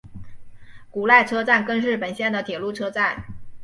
[0.89, 3.23] 古濑车站根室本线的铁路车站。